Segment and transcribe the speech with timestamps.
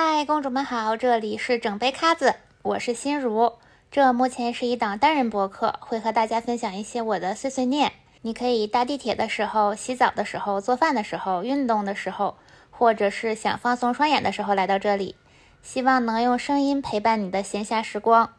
[0.00, 3.54] 嗨，公主们好，这里是整杯咖子，我是心如。
[3.90, 7.90] 这目前是一档单人播客，会和大家分享一些我的碎碎念。
[8.22, 12.36] 你可以搭地铁的时候、洗澡的时候、做饭的时候、运动的时候，
[12.70, 15.16] 或者是想放松双眼的时候来到这里，
[15.62, 18.34] 希望能用声音陪伴你的闲暇时光。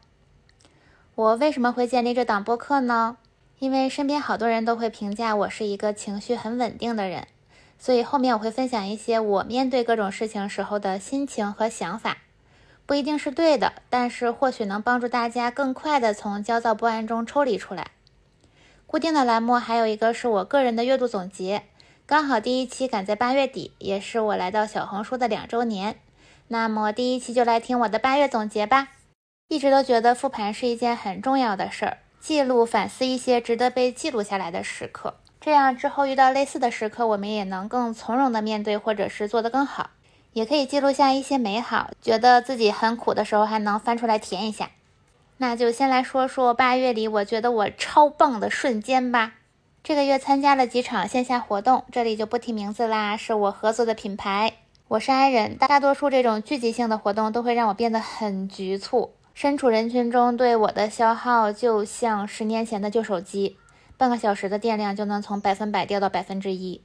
[1.14, 3.18] 我为什么会建立这档播客呢？
[3.58, 7.26] 因为身边好多人都会评价我是一个情绪很稳定的人。
[7.80, 12.18] 所以后面我会分享一些我面对各种事情时候的心情和想法，
[12.84, 17.92] 不一定是对的，但是或许能帮助大家更快的从焦躁不安中抽离出来。
[18.86, 21.62] 固定的栏目还有一个是我个人的月度总结，
[22.04, 25.96] 刚好第一期赶在八月底，也是我来到小红书的两周年。
[26.48, 28.88] 那么第一期就来听我的八月总结吧。
[29.48, 35.14] 一直都觉得复盘是一件很重要的事儿，记录反思一些值得被记录下来的时刻。
[35.40, 39.88] 这样之后遇到类似的时刻，我们也能更从容的面对，或者是做得更好，
[40.34, 44.68] 也可以记录下一些美好，觉得自己很苦的时候还能翻出来填一下。
[45.38, 49.32] 那就先来说说八月里我觉得我超棒的瞬间吧。
[49.82, 54.52] 这个月参加了几场线下活动，这里就不提名字啦，是我合作的品牌。
[54.88, 63.56] 我是 I 人，大多数这种聚集性的活动都会让我变得很局促，身处人群中对我的消耗就像十年前的旧手机。
[64.00, 66.80] 半个小时的电量就能从百分百掉到百分之一，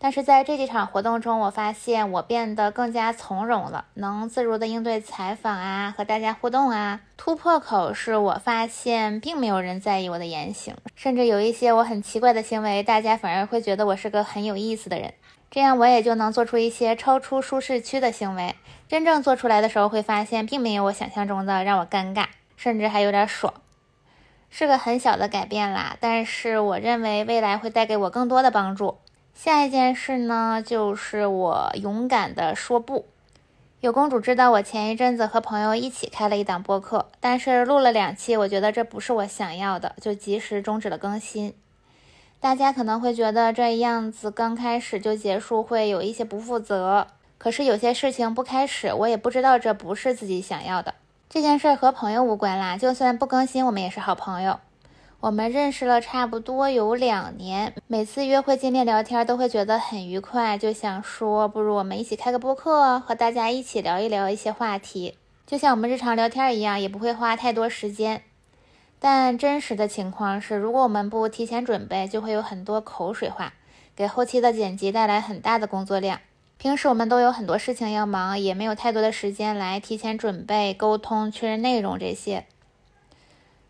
[0.00, 7.02] 但是在这几场活动中，我发现我变得更加从容了，能自如的应对采访啊，和大家互动啊。
[7.16, 15.14] 突破口是我发现并没有人在意我的言行，甚至有一些我很奇怪的行为，大家反而会觉得我是个很有意思的人。
[15.48, 18.56] 这样我也就能做出一些超出舒适区的行为。
[18.88, 23.54] 真正做出来的时候，会发现并没有我想象中的让我尴尬，甚至还有点爽。
[24.50, 28.98] 是个很小的改变啦，但是我认为未来会带给我更多的帮助。
[29.34, 33.06] 下一件事呢，就是我勇敢的说不。
[33.80, 41.52] 有公主知道我前一阵子和朋友一起开了一档播客，但是录了两期，我觉得这不是我想要的，就及时终止了更新。
[42.40, 47.06] 大家可能会觉得这样子刚开始就结束会有一些不负责，
[47.36, 50.94] 可是有些事情不开始，我也不知道这不是自己想要的。
[51.28, 54.60] 这件事和朋友无关啦，就算不更新，我们也是好朋友。
[55.18, 68.22] 我们认识了差不多有两年，每次约会见面聊天都会觉得很愉快，就想说不如我们一起开个播客，和大家一起聊一聊一些话题，就像我们日常聊天一样，也不会花太多时间。
[69.00, 73.54] 但真实的情况是，如果我们不提前准备，就会有很多口水话，
[73.96, 76.20] 给后期的剪辑带来很大的工作量。
[76.58, 82.46] 平时我们都有很多事情要忙，也没有太多的时间来提前准备、沟通、确认内容这些，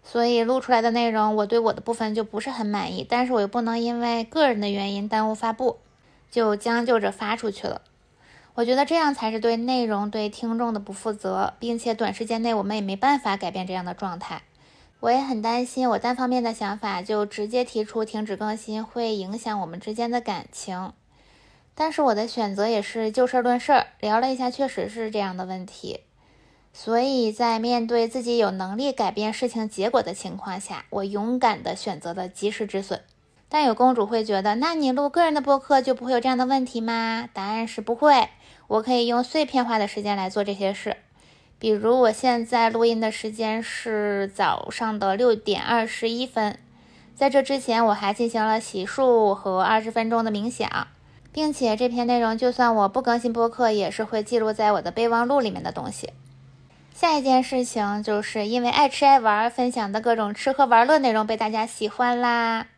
[0.05, 3.05] 所以录出来的内容，我对我的部分就不是很满意。
[3.09, 5.79] 但是我又不能因为个人的原因耽误发布，
[6.31, 7.83] 就将就着发出去了。
[8.55, 14.43] 我觉得这样才是对内容、对听众的不负责，并且短时间内我们也没办法改变这样的状态。
[15.01, 20.93] 我也很担心，我单方面的想法就直接提出停止更新，会影响我们之间的感情。
[21.79, 26.01] 但是我的选择也是就事论事儿，聊了一下，确实是这样的问题。
[26.73, 33.03] 所以在面对自己有能力改变事情结果的情况下，我勇敢的选择了及时止损。
[33.49, 37.29] 但有公主会觉得，那你录个人的播客就不会有这样的问题吗？
[37.33, 38.29] 答案是不会。
[38.67, 40.97] 我可以用碎片化的时间来做这些事。
[41.59, 46.59] 比如我现在录音的时间是早上的六点二十一分，
[47.15, 50.89] 在这之前我还进行了洗漱和二十分钟的冥想。
[51.37, 56.15] 并且这篇内容，就算我不更新播客，也是会记录在我的备忘录里面的东西。
[56.95, 62.69] 下一件事情，就是因为爱吃爱玩，分享的各种吃喝玩乐内容被大家喜欢啦。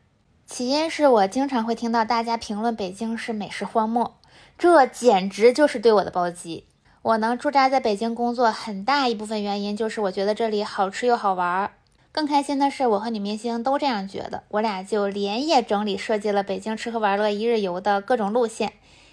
[0.45, 4.17] 起因是我经常会听到大家评论北京是美食荒漠，
[4.59, 6.65] 这简直就是对我的暴击。
[7.03, 11.71] 我能驻扎在北京工作，很大一部分原因就是我觉得这里好吃又好玩儿。
[12.11, 18.73] 更开心的是，我和女明星都这样觉得，我俩就连夜整理设计了北京吃喝玩乐一日游的各种路线，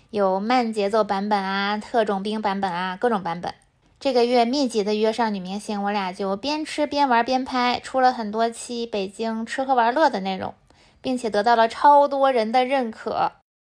[0.10, 3.54] 有慢节奏版本啊，特种兵版本啊，各种版本。
[4.00, 10.54] 这个月密集的约上女明星，我俩就边吃边玩边拍，出了很多期北京吃喝玩乐的内容，
[11.02, 13.34] 并且得到了超多人的认可。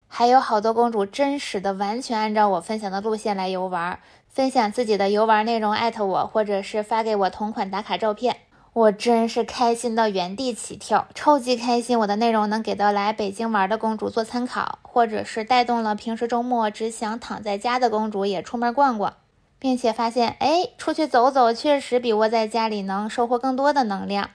[0.07, 8.37] 还有好多公主真实的完全按照我分享的路线来游玩，分享自己的游玩内容，艾特我，或者是发给我同款打卡照片。
[8.79, 11.99] 我真是开心到原地起跳，超级开心！
[11.99, 19.15] 我的内容能给到来北京玩的公主做参考，或者是带动了平时周末只想躺在家的公主也出门逛逛，
[19.59, 24.31] 并且发现，哎，出去走走确实比窝在家里能收获更多的能量。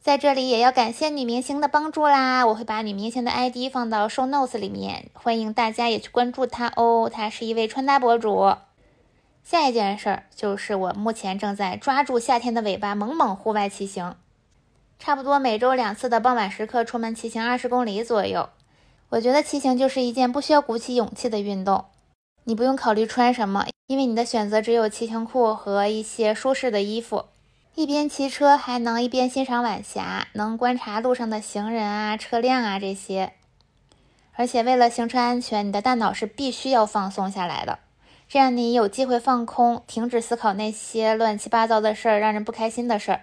[0.00, 2.46] 在这里也要感谢女明星的帮助啦！
[2.46, 7.10] 我会把女明星的 ID 放到 show notes 里面，欢迎大家也去关注她哦。
[7.12, 8.54] 她是一位穿搭博主。
[9.44, 14.16] 下一件事儿就是我目前正在抓住夏天的尾巴，猛猛户外骑行，
[14.98, 18.48] 差不多每周两次的傍晚时刻出门骑行二十公里左右。
[19.10, 21.84] 我觉得骑行就是一件不需要鼓起勇气的运动，
[22.44, 27.26] 你不用考虑穿什么，因为你的选择只有骑行裤和一些舒适的衣服。
[27.74, 33.34] 一边骑车还能一边欣赏晚霞，能观察路上的行人啊、车辆啊这些。
[34.32, 37.80] 而且为了行车安全，你的大脑是必须要放松下来的，
[38.28, 43.22] 这样你有机会放空，停止思考那些乱七八糟的事儿，让人不开心的事儿。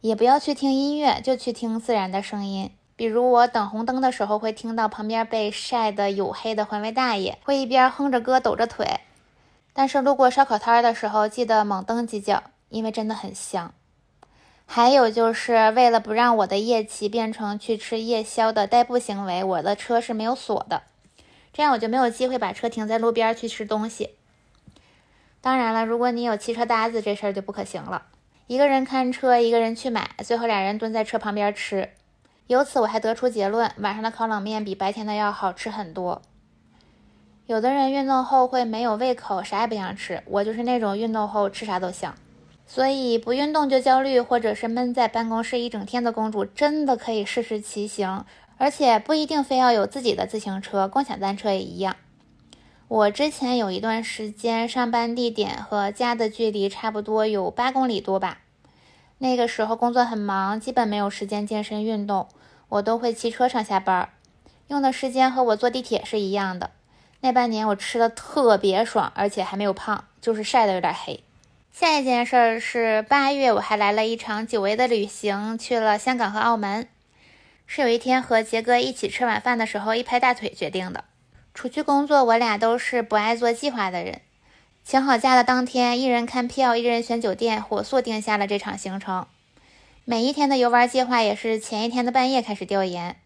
[0.00, 2.70] 也不要去听音乐，就去听自然的声音。
[2.96, 9.00] 比如我等红灯的时候，会听到旁边被晒得黝黑的环卫大爷，会一边哼着歌抖着腿。
[9.72, 12.42] 但是路过烧烤摊的时候，记得猛蹬几脚。
[12.70, 13.72] 因为真的很香，
[14.66, 20.82] 还有就是为了不让我的夜骑变成去吃夜宵的代步行为，我的车是没有锁的，
[21.54, 24.10] 这样我就没有机会把车停在路边去吃东西。
[25.40, 28.06] 当然了，如果你有汽车搭子，这事儿就不可行了，
[28.48, 31.90] 一个人看车，一个人去买，最后俩人蹲在车旁边吃。
[32.48, 36.20] 由此我还得出结论，晚上的烤冷面比白天的要好吃很多。
[37.46, 42.14] 有的人运动后会没有胃口，啥也不想吃，我就是那种运动后吃啥都香。
[42.66, 48.24] 所以不运动就焦虑，或者是闷在办公室一整天的公主，真的可以试试骑行，
[48.64, 51.96] 而且不一定非要有自己的自行车，共享单车也一样。
[52.88, 58.38] 我之前有一段时间上班地点和家的距离差不多有八公里多吧，
[59.18, 62.26] 那个时候工作很忙，基本没有时间健身运动，
[62.70, 64.08] 我都会骑车上下班，
[64.68, 66.70] 用的时间和我坐地铁是一样的。
[67.20, 71.22] 那半年我吃的特别爽，而且还没有胖，就是晒的有点黑。
[71.70, 76.88] 下一件事儿是八月，我还来了一场久违的旅行，去了香港和澳门。
[77.66, 81.04] 是有一天和杰哥一起吃晚饭的时候一拍大腿决定的。
[81.54, 84.20] 出去工作，我俩都是不爱做计划的人。
[84.84, 89.26] 请好假的当天，一人看票，一人选酒店，火速定下了这场行程。
[90.04, 93.16] 每一天的游玩计划也是前一天的半夜开始调研。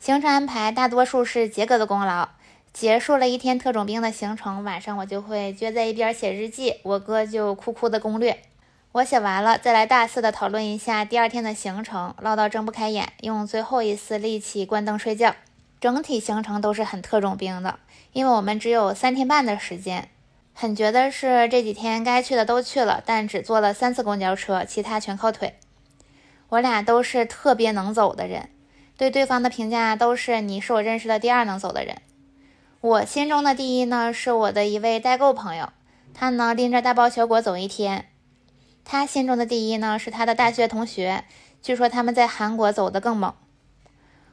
[0.00, 2.30] 行程安排大多数是杰哥的功劳。
[2.72, 8.40] 结束了一天特种兵的行程，晚上我就会撅在一边写日记，我哥就酷酷的攻略。
[8.98, 15.36] 我写完了，再来大肆的讨论一下第二天的行程，唠到睁不开眼，用最后一丝力气关灯睡觉。
[15.80, 17.78] 整体行程都是很特种兵的，
[18.12, 20.08] 因为我们只有三天半的时间。
[20.52, 25.54] 很觉得是这几天该去的都去了，但只坐了三次公交车，其他全靠腿。
[26.48, 28.48] 我俩都是特别能走的人，
[28.96, 31.98] 对对方的评价都是你是我认识的第二能走的人。
[32.80, 35.68] 我心中的第一呢，是我的一位代购朋友，
[36.12, 38.06] 他呢拎着大包小裹走一天。
[38.90, 41.24] 他心中的第一呢，是他的大学同学，
[41.60, 43.34] 据说他们在韩国走得更猛。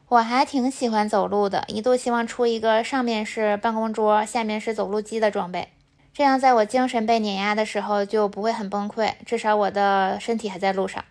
[0.08, 5.74] 我还挺喜欢走路的，一度希望出一个上面是办公桌，下面是走路机的装备，
[6.14, 11.04] 这样在我精神被碾压的时候就不会很崩溃，至少我的身体还在路上。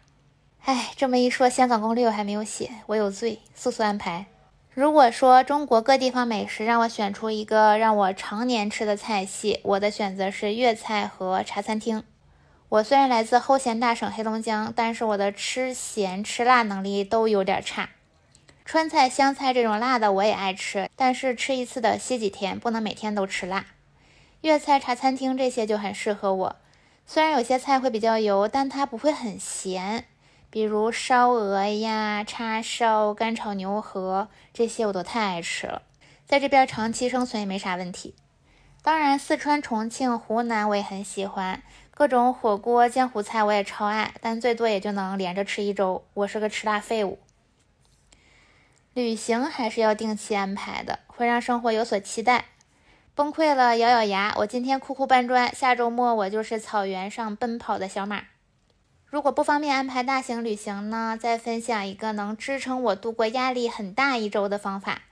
[0.65, 4.25] 哎，这么一说，香港攻略我还没有写，我有罪，速速安排。
[4.73, 12.03] 如果说中国各地方美食让我选出一个让我常年吃的菜系，我的选择是粤菜和茶餐厅。
[12.75, 17.91] 我虽然来自后咸大省黑龙江，但是我的吃咸吃辣能力都有点差。
[18.65, 23.67] 川菜、湘菜这种辣的我也爱吃，但是吃一次的歇几天，不能每天都吃辣。
[24.41, 26.57] 粤菜、茶餐厅这些就很适合我，
[27.07, 30.07] 虽然有些菜会比较油，但它不会很咸。
[30.51, 35.83] 比如烧鹅呀、叉烧、干炒牛河这些我都太爱吃了，
[36.27, 38.17] 在这边长期生存也没啥问题。
[38.83, 41.63] 当然，四川、重庆、湖南我也很喜欢，
[41.97, 46.05] 各种火锅、江湖菜我也超爱，但最多也就能连着吃一周。
[46.15, 47.21] 我是个吃辣废物。
[48.95, 52.47] 旅行还是要定期安排的，会让生活有所期待。
[53.15, 58.25] 崩溃了，咬咬牙，我今天酷酷搬砖，下周末我就是草原上奔跑的小马。
[59.07, 61.17] 如果不方便安排大型旅行呢？
[61.21, 65.03] 再分享一个能支撑我度过压力很大一周的方法，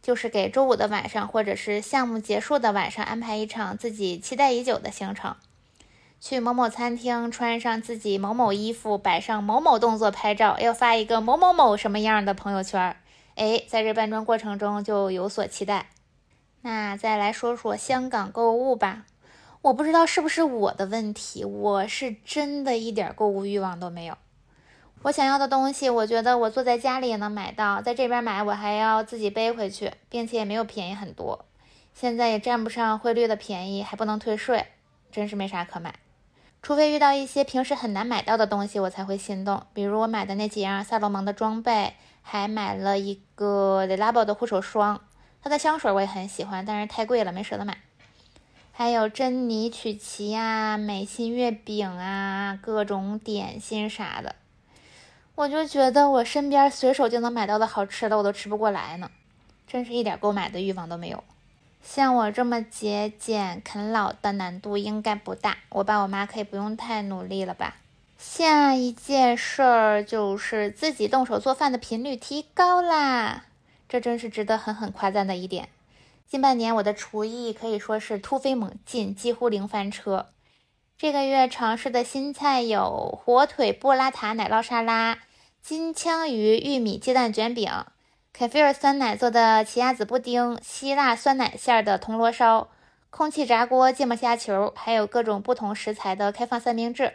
[0.00, 5.36] 就是给周五的晚上或者是项目结束的晚上安排一场自己期待已久的行程，
[6.20, 12.94] 去某某餐厅，穿上自己某某衣服，摆上某某动作拍照，要发一个某某某什么样的朋友圈。
[13.36, 15.86] 哎，在这搬砖过程中就有所期待。
[16.60, 19.06] 那再来说说香港购物吧。
[19.62, 24.18] 我不知道是不是我的问题，我是真的一点购物欲望都没有。
[25.02, 31.46] 我想要的东西，我觉得我坐在家里也能买到，在这边买我还要自己背回去，并且也没有便宜很多。
[31.94, 34.66] 现在也占不上汇率的便宜，还不能退税，
[35.10, 35.94] 真是没啥可买。
[36.62, 39.62] 除非遇到一些平时很难买到的东西，我才会心动。
[39.72, 45.00] 比如我买的那几样萨洛蒙的装备，还买了一个 Le Labo 的护手霜，
[45.42, 47.78] 它的香水我也很喜欢，但是太贵了，没舍得买。
[48.72, 54.36] 还有珍妮曲奇啊、美心月饼啊、各种点心啥的。
[55.34, 59.10] 我就觉得我身边随手就能买到的好吃的，我都吃不过来呢，
[59.66, 61.24] 真是一点购买的欲望都没有。
[61.82, 67.76] 像我这么节俭啃老的难度应该不大，我爸我妈可以不用太努力了吧？
[68.18, 73.46] 下一件事儿就是自己动手做饭的频率提高啦，
[73.88, 75.70] 这真是值得狠狠夸赞的一点。
[76.28, 80.28] 近半年我的厨艺可以说是突飞猛进，几乎零翻车。
[80.96, 85.18] 这个月尝试的新菜有火腿布拉塔奶酪沙拉、
[85.62, 87.68] 金枪鱼玉米鸡蛋卷饼。
[88.32, 92.70] 凯菲尔酸奶做的奇亚籽布丁，希腊酸奶馅的铜锣烧，
[93.10, 97.14] 空气炸锅芥末虾球，还有各种不同食材的开放三明治。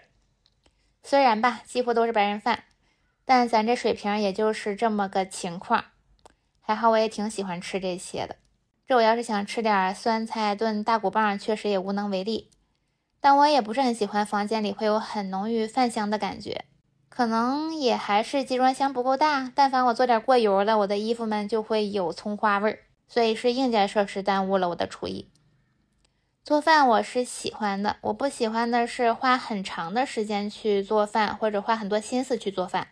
[1.01, 2.65] 虽然吧，几乎都是白人饭，
[3.25, 5.86] 但咱这水平也就是这么个情况。
[6.62, 8.36] 还好我也挺喜欢吃这些的。
[8.86, 12.51] 这我要是想吃点酸菜炖大骨棒，确实也无能为力。
[13.19, 16.65] 但我也不是很喜欢房间里会有很浓郁饭香的感觉。
[17.15, 25.29] 可能也还是集装箱不够大，但凡我做点过油了，我的衣服们就会有葱花味儿，所以是硬件设施耽误了我的厨艺。
[26.43, 32.89] 做饭我是喜欢的，我不喜欢的是花很长的时间去做饭，或者花很多心思去做饭。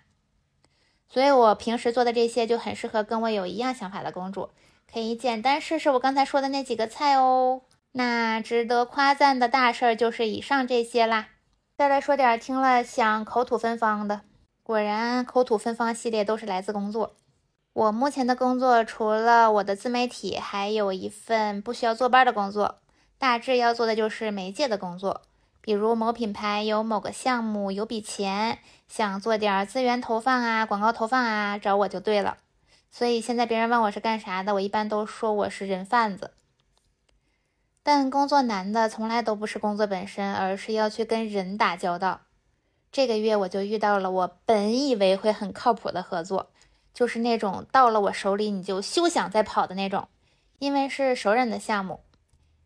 [1.09, 4.51] 所以我平时做的这些就很适合跟我有一样想法的公主，
[4.89, 7.63] 可以简单试试我刚才说的那几个菜哦。
[7.91, 11.27] 那值得夸赞的大事儿就是以上这些啦。
[11.75, 14.21] 再来说点听了想口吐芬芳的，
[14.61, 17.15] 果然口吐芬芳系列都是来自工作。
[17.73, 22.77] 我目前的工作除了我的自媒体，还有一份不需要坐班的工作，
[23.17, 25.23] 大致要做的就是媒介的工作。
[25.61, 32.37] 比如某品牌有某个项目有笔钱，想做点资源投放啊、广告投放啊，找我就对了。
[32.91, 36.32] 所以现在别人问我是干啥的，我一般都说我是人贩子。
[37.83, 42.21] 但工作难的从来都不是工作本身，而是要去跟人打交道。
[42.91, 46.51] 这个月我就遇到了我本以为会很靠谱的合作，
[46.93, 50.07] 就是那种到了我手里你就休想再跑的那种，
[50.59, 51.99] 因为是熟人的项目。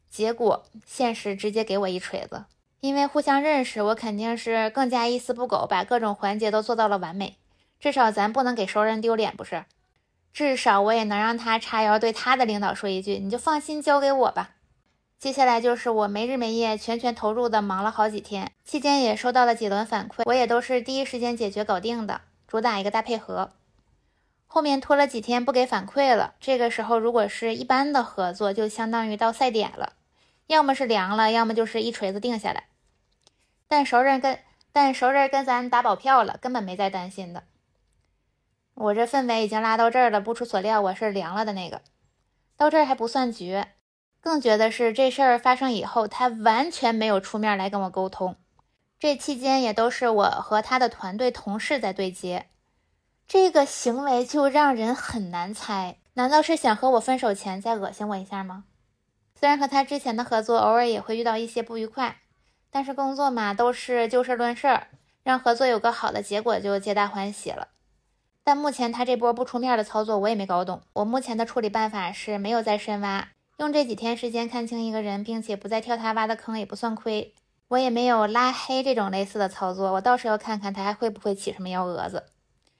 [0.09, 2.45] 结果现实直接给我一锤子，
[2.79, 7.38] 因为互相认识，我肯定是更加一丝不苟，把各种环节都做到了完美。
[7.79, 9.65] 至少咱不能给熟人丢脸，不是？
[10.33, 14.51] 至少我也能让他叉腰对他的领导说一句：“你就放心交给我吧。”
[15.19, 23.50] 接下来就是我没日没夜、全权投入的忙了好几天，期间也收到了几轮反馈，我也都是第一时间解决搞定的，主打一个大配合。
[24.45, 29.93] 后面拖了几天不给反馈了，这个时候如果是一般的合作，就相当于到赛点了，
[30.45, 32.65] 要么是凉了，要么就是一锤子定下来。
[33.67, 34.39] 但熟人跟
[34.71, 37.43] 但熟人跟咱打保票了，根本没再担心的。
[38.75, 41.81] 我这氛围已经拉到这儿了，不出所料，我是凉了的那个。
[42.55, 43.69] 到这儿还不算绝。
[44.27, 48.36] 更觉得是这事儿发生以后，他完全没有出面来跟我沟通。
[49.00, 52.48] 这期间也都是我和他的团队同事在对接，
[53.25, 58.65] 这个行为就让人很难猜，难道是想和我分手前再恶心我一下吗？
[59.39, 62.17] 虽然和他之前的合作偶尔也会遇到一些不愉快，
[62.69, 64.88] 但是工作嘛都是就事论事儿，
[65.24, 67.69] 让合作有个好的结果就皆大欢喜了。
[68.43, 73.29] 但目前他这波不出面的操作我也没搞懂，我目前的处理办法是没有再深挖。
[73.57, 77.33] 用这几天时间看清一个人，并且不再跳他挖的坑，也不算亏。
[77.69, 82.27] 我也没有拉黑这种类似的操作，我倒是要看看他还会不会起什么幺蛾子。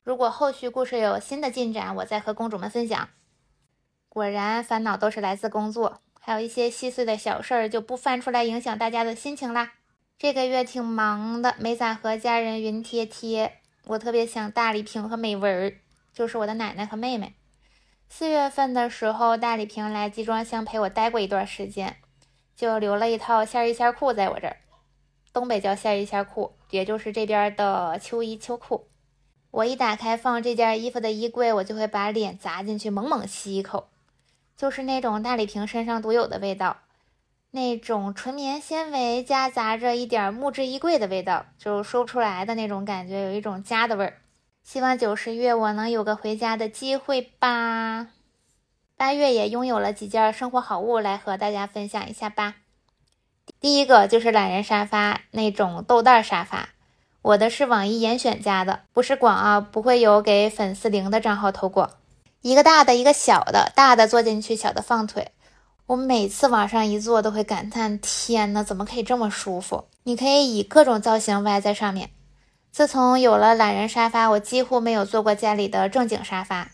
[0.04, 3.10] 如果后续故事有新的进展，我再和公主们分享。
[4.08, 9.74] 果然，烦恼都是来自工作，还有一些细碎的小事儿就不翻出来影响大家的心情啦。
[10.18, 13.60] 这个月挺忙的，没咋和家人云贴贴。
[13.86, 15.74] 我特别想大礼瓶和美文儿，
[16.14, 17.34] 就是我的奶奶和妹妹。
[18.10, 21.98] 四月份的时候，大礼瓶来集装箱陪我待过一段时间，
[22.56, 24.58] 就留了一套线衣线裤在我这儿。
[25.32, 28.88] 东北叫线衣线裤，也就是这边的秋衣秋裤。
[29.52, 33.90] 我一打开放这件衣服的衣柜，我就会把脸砸进去，猛猛吸一口，
[34.56, 36.78] 就是那种大礼瓶身上独有的味道，
[37.52, 44.18] 那种纯棉纤维夹杂着一点木质衣柜的味道，就说不出来的那种感觉，有一种家的味儿。
[44.70, 48.08] 希望九十月我能有个回家的机会吧。
[48.98, 52.56] 八月也拥有了几件生活好物来和大家分享一下吧。
[53.62, 56.68] 第一个就是懒人沙发那种豆袋沙发，
[57.22, 61.92] 我的是网易严选家的，不是广啊，不会有给粉丝零的账号投过。
[62.42, 65.32] 一个大的，一个小的，大的坐进去，小的放腿。
[65.86, 69.86] 我每次往上一坐都会感叹：天呐，怎么可以这么舒服？
[70.04, 72.10] 你可以以各种造型歪在上面。
[72.78, 76.70] 自从有了懒人沙发，我几乎没有坐过家里的正经沙发，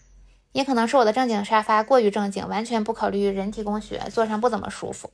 [0.52, 5.12] 也可能是我的正经沙发过于正经，完全不考虑人体工学，坐上不怎么舒服。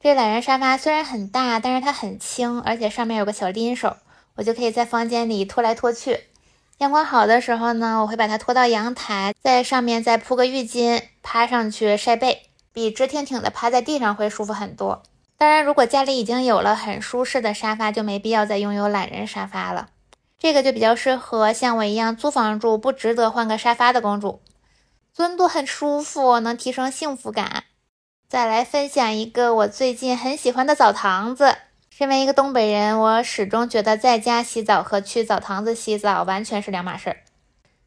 [0.00, 3.94] 这懒人沙发虽然很大，但是它很轻，而且上面有个小拎手，
[4.36, 6.20] 我就可以在房间里拖来拖去。
[6.78, 15.02] 阳光好的时候呢，我会把它拖到阳台，在上面再铺个浴巾，趴上去晒背，比直挺挺的趴在地上会舒服很多。
[15.36, 19.90] 当然，如果家里已经有了很舒适的沙发，就没必要再拥有懒人沙发了。
[20.38, 24.40] 这个就比较适合像我一样租房住不值得换个沙发的公主，
[25.12, 27.64] 尊度很舒服，能提升幸福感。
[28.28, 31.56] 再来分享一个我最近很喜欢的澡堂子。
[31.88, 37.16] 身为一个东北人，我始终觉得在家洗澡和去澡堂子洗澡完全是两码事儿。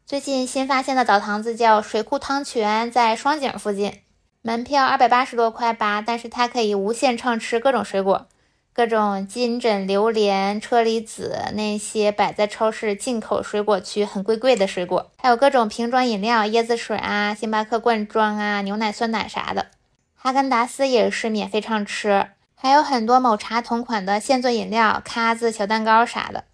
[0.04, 4.00] 最近新发现的澡堂子叫水库汤泉，在双井附近，
[4.42, 8.26] 门票二百八十多块吧，但是它可以无限畅吃各种水果，
[8.72, 19.66] 各种金枕、榴莲、车厘子那些摆在超市进口水果区很贵贵的水果，还有各种瓶装饮料，椰子水啊、星巴克罐装啊、牛奶、酸奶啥的，
[20.14, 22.28] 哈根达斯也是免费畅吃。
[22.54, 26.44] 还有很多某茶同款的现做饮料、咖子、小蛋糕啥的，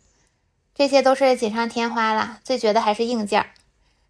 [0.75, 2.39] 这些都是锦上添花了。
[2.43, 3.45] 最绝的还是硬件，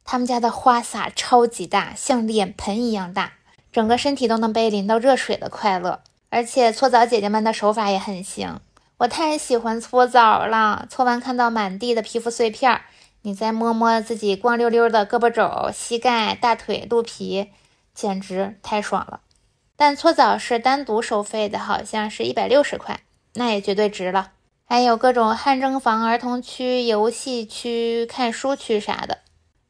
[0.05, 3.33] 他们家的花洒超级大，像脸盆一样大，
[3.73, 6.03] 整个身体都能被淋到热水的快乐。
[6.29, 8.61] 而且搓澡姐姐们的手法也很行，
[8.99, 10.87] 我太喜欢搓澡了。
[10.91, 12.81] 搓完看到满地的皮肤碎片，
[13.23, 17.51] 你再摸摸自己光溜溜的胳膊肘、膝盖、大腿、肚皮，
[17.95, 19.21] 简直太爽了。
[19.77, 23.01] 但搓澡是单独收费的，好像是一百六十块，
[23.35, 24.33] 那也绝对值了。
[24.65, 29.19] 还有各种汗蒸房、儿童区、游戏区、看书区啥的。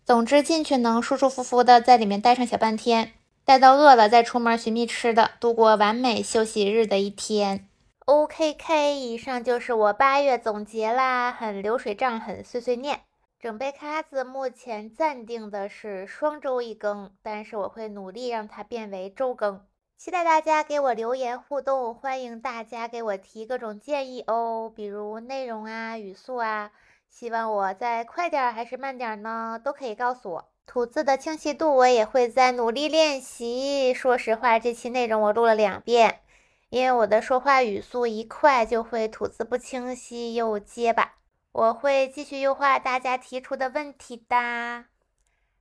[0.04, 3.12] 总之进去能舒舒服服的在里面待上小半天，
[3.46, 7.68] 待到饿了再出门寻觅吃的，度过完美休息日的一天。
[8.04, 13.02] OKK，以上就是我八月总结啦，很流水账，很碎碎念。
[13.38, 19.64] 整杯咖子目前暂定的是双周一更，但是我会努力让它变为周更。
[19.96, 26.72] 期待大家给我留言互动，欢迎大家给我提各种建议哦，比如内容啊、语速啊，
[27.08, 29.60] 希望我再快点还是慢点呢？
[29.62, 30.49] 都可以告诉我。
[30.66, 33.94] 吐字的清晰度我也会在努力练习。
[33.94, 36.20] 说实话，这期内容我录了两遍，
[36.68, 41.14] 因为我的说话语速一快就会吐字不清晰又结巴。
[41.52, 44.84] 我会继续优化大家提出的问题的。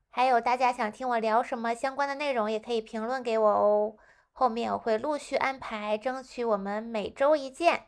[0.09, 3.95] 还有大家想听我聊什么相关的内容，也可以评论给我哦。
[4.33, 7.85] 后面我会陆续安排，争取我们每周一见。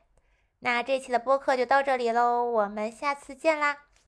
[0.60, 3.87] 那这期的播客就到这里喽，我们下次见啦！